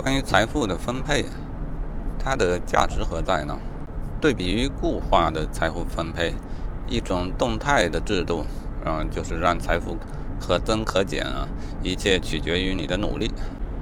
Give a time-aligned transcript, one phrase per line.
[0.00, 1.24] 关于财富的分配，
[2.20, 3.58] 它的价值何在呢？
[4.20, 6.34] 对比于固化的财富分配，
[6.86, 8.44] 一种动态的制度，
[8.84, 9.96] 嗯，就是让财富
[10.40, 11.48] 可增可减啊，
[11.82, 13.28] 一切取决于你的努力。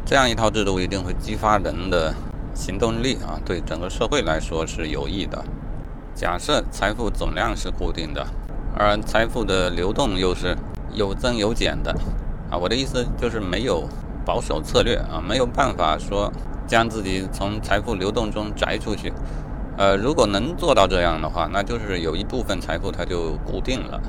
[0.06, 2.15] 这样一套制度一定会激发人的
[2.54, 5.44] 行动力啊，对整个社会来说是有益的。
[6.14, 8.26] 假设财富总量是固定的，
[8.74, 10.56] 而财富的流动又是
[10.94, 11.94] 有增有减的
[12.51, 13.87] 啊，我的意思就是没有。
[14.27, 16.33] 保守策略啊，没有办法说
[16.66, 19.12] 将自己从财富流动中摘出去。
[19.79, 24.01] 呃，如果能做到这样的话，那就是有一部分财富它就固定了，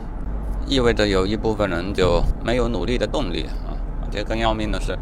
[0.66, 3.78] 意味着有一部分人就没有努力的动力啊。
[4.10, 4.98] 这更要命的是，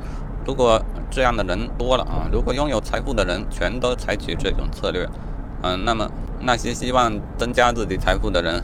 [0.46, 5.08] 如果这样的人多了啊，如果拥有财富的人全都采取这种策略，
[5.62, 6.10] 嗯，那么
[6.42, 8.62] 那些希望增加自己财富的人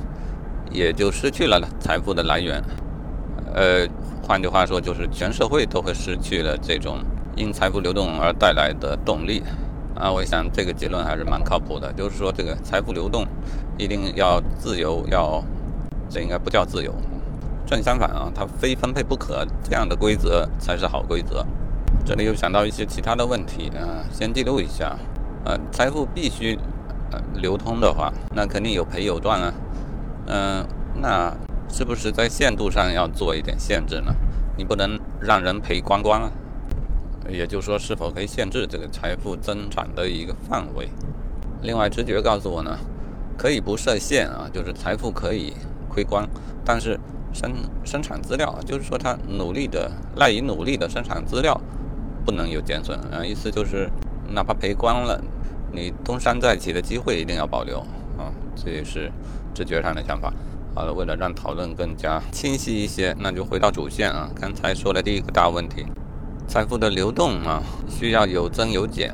[0.70, 2.62] 也就失去了财富的来源。
[3.56, 3.88] 呃。
[4.32, 7.00] 换句话说，就是全社会都会失去了这种
[7.36, 9.44] 因财富流动而带来的动力
[9.94, 10.10] 啊！
[10.10, 13.28] 我想这个结论还是蛮靠谱的，就是说这个财富流动
[13.78, 15.44] 一定要自由，要
[16.10, 16.94] 这应该不叫自由，
[17.66, 21.46] 正相反啊，它非分配不可，这样的规则才是好规则。
[22.06, 24.98] 这里又想到一些其他的问题啊，先记录一下。
[25.44, 26.58] 呃，财富必须
[27.12, 29.54] 呃流通的话，那肯定有赔有赚啊。
[30.28, 30.66] 嗯，
[31.02, 31.36] 那。
[31.72, 34.14] 是不是在限度上要做一点限制呢？
[34.58, 36.32] 你不能让人赔光光啊。
[37.30, 40.90] 也就是说，是否可以限制这个财富增长的一个范围？
[41.62, 42.78] 另外，直觉告诉我呢，
[43.38, 45.54] 可以不设限啊，就是财富可以
[45.88, 46.28] 亏光，
[46.66, 47.00] 但是
[47.32, 47.54] 生
[47.86, 51.60] 生产资料，就是说他努力的赖以努力的生产资料
[52.26, 53.24] 不能有减损啊。
[53.24, 53.90] 意思就是，
[54.30, 55.22] 哪怕赔光了，
[55.72, 57.80] 你东山再起的机会一定要保留
[58.18, 58.34] 啊。
[58.56, 59.10] 这也是
[59.54, 60.34] 直觉上的想法。
[60.74, 64.32] 好了，为了让讨论更加清晰一些，那就回到主线啊。
[64.40, 65.86] 刚才说的第一个大问题，
[66.48, 69.14] 财富的流动啊，需要有增有减。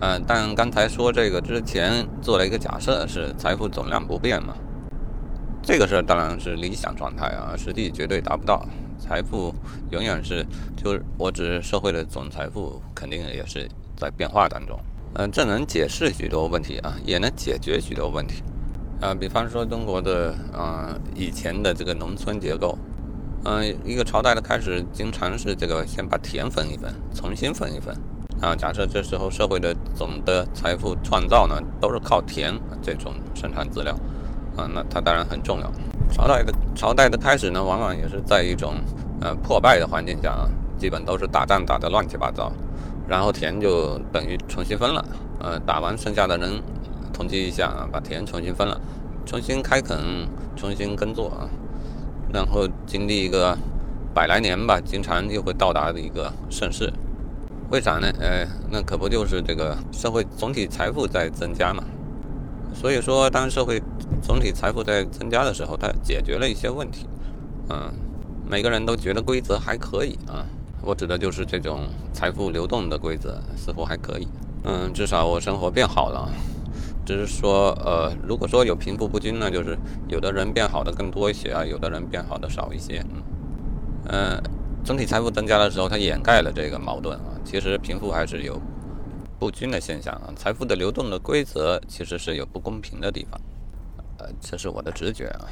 [0.00, 4.54] 嗯，但刚才说这个之前做了一个假设，是财富总量不变嘛？
[5.62, 8.66] 这个事儿当然是理想状态啊，实际绝对达不到。
[8.98, 9.54] 财富
[9.90, 14.78] 永远是，就是我指社会的总财富，肯定也是在变化当中。
[15.14, 18.42] 嗯，这能解释许多问题啊，也能解决许多问题。
[19.02, 22.78] 啊，比方说中国的啊以前的这个农村结构，
[23.44, 27.92] 嗯，一个朝代的开始，经常是这个先把田分一分，重新分一分。
[28.40, 33.92] 啊，假设这时候社会的总的财富创造呢，都是靠田这种生产资料，
[34.56, 35.72] 啊，那它当然很重要。
[36.12, 38.74] 朝代的朝代的开始呢，往往也是在一种
[39.20, 40.48] 呃破败的环境下啊，
[40.78, 42.52] 基本都是打仗打得乱七八糟，
[43.08, 45.04] 然后田就等于重新分了，
[45.40, 46.62] 呃，打完剩下的人。
[47.12, 48.80] 统计一下啊，把田重新分了，
[49.26, 49.98] 重新开垦，
[50.56, 51.48] 重新耕作啊，
[52.32, 53.56] 然后经历一个
[54.14, 56.92] 百来年吧，经常又会到达的一个盛世。
[57.70, 58.12] 为啥呢？
[58.20, 61.82] 呃，那可不就是这个社会总体财富在增加嘛？
[62.74, 63.82] 所以说，当社会
[64.22, 67.06] 总体财富在增加的时候，它解决了一些问题。
[67.70, 67.92] 嗯，
[68.46, 70.44] 每个人都觉得规则还可以啊。
[70.82, 74.28] 我指的就是这种财富流动的规则似乎还可以。
[74.64, 76.28] 嗯，至少我生活变好了。
[77.12, 79.76] 只是说，呃，如果说有贫富不均呢，就是
[80.08, 83.04] 有的人变好的更多一些啊，有的人变好的少一些。
[84.08, 84.42] 嗯，
[84.82, 87.36] 整体财富增加的时候，它掩盖了这个矛盾啊。
[87.44, 88.58] 其实贫富还是有
[89.38, 93.38] 不均的现象啊，财富的流动的规则其实是有不公平的地方。
[94.16, 95.44] 呃，这是我的直觉啊，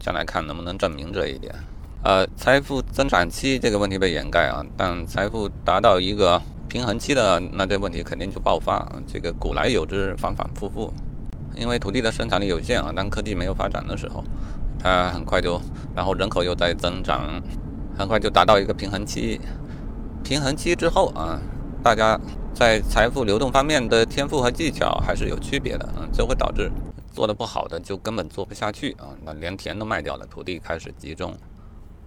[0.00, 1.54] 将来看能不能证明这一点。
[2.02, 6.40] 呃，财富增长期这个问题被掩盖啊，但财富达到一个。
[6.72, 10.90] 平衡期的那这问题肯定就爆发，这个古来有之，反反复复。
[11.54, 14.24] 因为土地的生产力有限啊，当科技没有发展的时候，
[14.78, 15.60] 它很快就，
[15.94, 17.42] 然后人口又在增长，
[17.94, 19.38] 很快就达到一个平衡期。
[20.24, 21.38] 平衡期之后啊，
[21.82, 22.18] 大家
[22.54, 26.72] 在财富流动方面的天赋和技巧还是有区别的啊，这会导致
[27.12, 31.34] 做的不好的就根本做不下去啊，那连田都卖掉了，土地开始集中，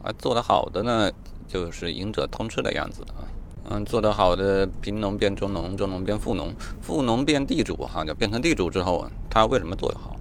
[0.02, 1.12] 而做得好的呢，
[1.48, 3.22] 就是赢者通吃的样子啊。
[3.70, 10.16] 嗯，做得好的贫农变中农，中农变富农，富农变地主，哈，就变成地主之后，他为什么做得好？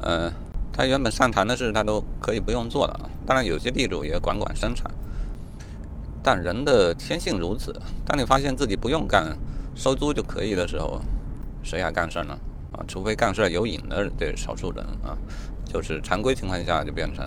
[0.00, 0.32] 呃，
[0.72, 3.10] 他原本擅长的事，他都可以不用做了。
[3.24, 4.90] 当然，有些地主也管管生产，
[6.22, 7.72] 但人的天性如此。
[8.04, 9.36] 当你发现自己不用干，
[9.76, 11.00] 收租就可以的时候，
[11.62, 12.36] 谁还干事呢？
[12.72, 15.16] 啊，除非干事有瘾的这少数人啊，
[15.64, 17.24] 就是常规情况下就变成。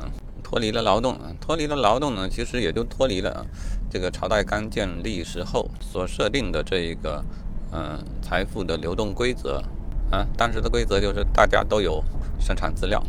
[0.52, 3.46] 脱离了劳动，脱离了劳动呢，其实也就脱离了
[3.90, 7.24] 这个朝代刚建立时候所设定的这一个
[7.72, 9.64] 嗯财富的流动规则
[10.12, 10.28] 啊。
[10.36, 12.04] 当时的规则就是大家都有
[12.38, 13.02] 生产资料，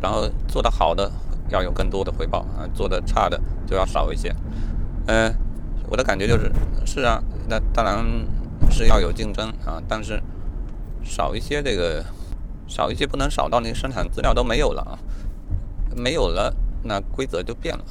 [0.00, 1.12] 然后做得好的
[1.50, 4.34] 要有更多的回报啊，做得差的就要少一些。
[5.06, 5.30] 嗯，
[5.90, 6.50] 我的感觉就是
[6.86, 8.02] 是啊，那当然
[8.70, 10.22] 是要有竞争啊，但是
[11.04, 12.02] 少一些这个，
[12.66, 14.96] 少一些不能少到连生产资料都没有了啊，
[15.94, 17.84] 没有了，那规则就变了。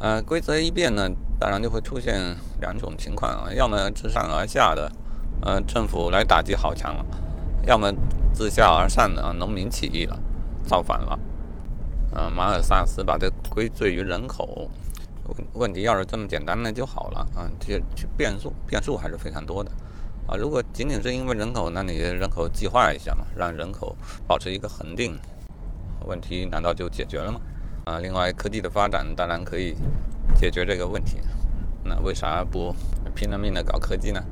[0.00, 1.08] 呃，规则一变呢，
[1.38, 4.90] 当然就会出现两种情况啊，要么自上而下的，
[5.42, 7.04] 呃，政府来打击好强了；
[7.66, 7.92] 要么
[8.32, 10.18] 自下而上的，农民起义了，
[10.64, 11.18] 造反了。
[12.12, 14.70] 呃，马尔萨斯把这归罪于人口。
[15.54, 17.48] 问题要是这么简单，那就好了啊！
[17.58, 19.70] 这这变数变数还是非常多的
[20.26, 20.36] 啊！
[20.36, 25.18] 如果仅仅是因为人口，那你人口计划一下嘛，让人口保持一个恒定，
[26.06, 27.40] 问题难道就解决了吗？
[27.84, 27.98] 啊！
[27.98, 29.74] 另外，科技的发展当然可以
[30.34, 31.18] 解决这个问题，
[31.82, 32.74] 那为啥不
[33.14, 34.22] 拼了命的搞科技呢？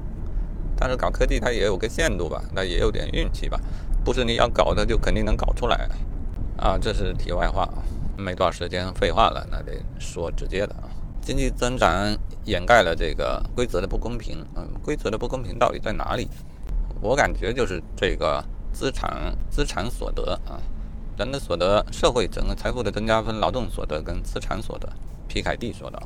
[0.77, 3.61] 但是搞科技它也有个限度吧，那也有点运气吧，
[4.05, 5.89] 不是你要搞的就肯定能搞出来
[6.57, 6.79] 啊！
[6.81, 7.69] 这是题外话。
[8.17, 10.85] 没多少时间，废话了，那得说直接的啊。
[11.21, 12.15] 经济增长
[12.45, 16.29] 掩盖了这个规则的不公平，嗯，规则的不公平到底在哪里？
[17.01, 20.61] 我感觉就是这个资产资产所得啊，
[21.17, 24.89] 人的所得，社会整个财富的增加分劳动所得跟资产所得。
[25.29, 26.03] 皮凯蒂说道。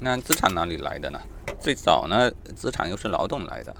[0.00, 1.20] 那资产哪里来的呢？
[1.60, 3.74] 最早呢，资产又是劳动来的，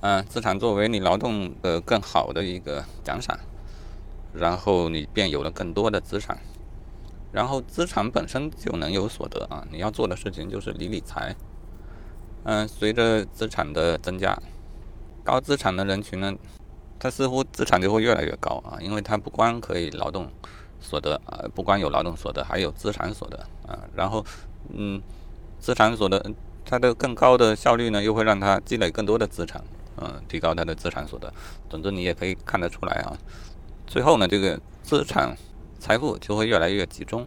[0.00, 3.38] 嗯，资产作为你劳动的更好的一个奖赏。
[4.34, 6.38] 然后你便有了更多的资产，
[7.32, 9.66] 然后资产本身就能有所得啊！
[9.70, 11.34] 你要做的事情就是理理财。
[12.44, 14.38] 嗯，随着资产的增加，
[15.24, 16.32] 高资产的人群呢，
[16.98, 20.28] 他似乎资产就会越来越高啊，因为他不光可以劳动
[20.80, 23.78] 所得啊，不光有劳动所得，还有资产所得啊。
[23.94, 24.24] 然后，
[24.70, 25.00] 嗯，
[25.58, 26.24] 资产所得
[26.64, 29.62] 它的更高的效率呢，又会让他积累更多的资产，
[29.96, 31.32] 嗯，提高他的资产所得。
[31.70, 33.16] 总之，你也可以看得出来啊。
[33.86, 35.36] 最后呢，这个资产
[35.78, 37.26] 财富就会越来越集中，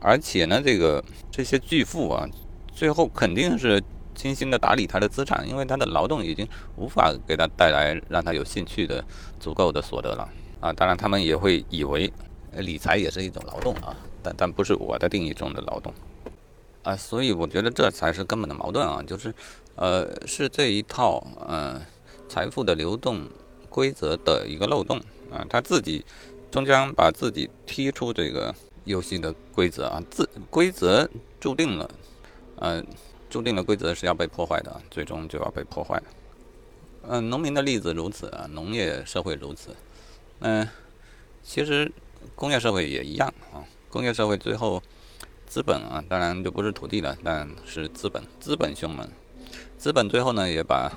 [0.00, 2.26] 而且呢，这个这些巨富啊，
[2.72, 3.82] 最后肯定是
[4.20, 6.46] 精心的打理他的资产，因为他的劳动已经
[6.76, 9.02] 无法给他带来让他有兴趣的
[9.38, 10.28] 足够的所得了
[10.60, 10.70] 啊。
[10.74, 12.12] 当然，他们也会以为
[12.52, 15.90] 理财也是一种劳动啊，但但不是我的定义中的劳动
[16.82, 16.94] 啊。
[16.94, 19.32] 所以我觉得这才是根本的矛盾啊，就是
[19.76, 21.80] 呃，是这一套呃
[22.28, 23.26] 财富的流动
[23.70, 25.00] 规则的一个漏洞。
[25.32, 26.04] 啊，他自己
[26.50, 31.08] 终将把自己踢出这个游戏的规则啊，自规则
[31.38, 31.88] 注定了，
[32.56, 32.84] 呃，
[33.30, 36.02] 注定了规则是要被破坏的，最终就要被破坏。
[37.08, 39.74] 嗯，农民的例子如此啊，农业社会如此。
[40.40, 40.68] 嗯，
[41.42, 41.90] 其实
[42.34, 44.82] 工业社会也一样啊，工业社会最后
[45.46, 49.08] 资本啊，当然就不是土地了，但是资本，资本凶猛，
[49.78, 50.92] 资本最后呢也把。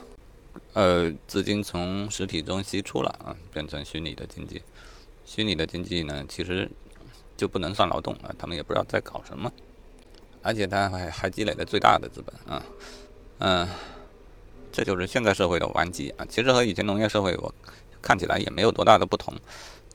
[0.73, 4.61] 呃，资金从实体中吸出了啊，变成虚拟的经济。
[5.25, 6.69] 虚拟的经济呢，其实
[7.35, 9.51] 就不能算劳动啊，他们也不知道在搞什么，
[10.43, 12.63] 而且他还还积累了最大的资本啊，
[13.39, 13.67] 嗯，
[14.71, 16.25] 这就是现在社会的顽疾啊。
[16.29, 17.51] 其实和以前农业社会我
[18.01, 19.33] 看起来也没有多大的不同，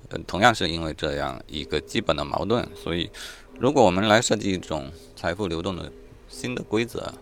[0.09, 3.09] 呃，同样是因为这样一个基本的矛盾，所以
[3.61, 5.93] 如果我们来设计一种财富流动的
[6.29, 7.13] 新的规则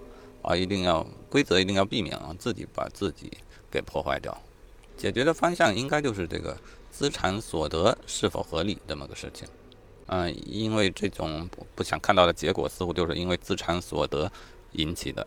[0.40, 3.30] 啊，一定要规则一定要避免啊，自己把自己。
[3.68, 4.34] 给破坏掉，
[4.96, 6.56] 解决的方向应该就是这个
[6.90, 9.46] 资产所得是否合理这么个事情。
[10.06, 14.30] 嗯，因为这种不想看到的结果，似乎就是因为资产所得
[14.72, 15.26] 引起的。